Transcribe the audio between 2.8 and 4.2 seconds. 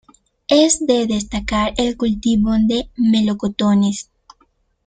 melocotones.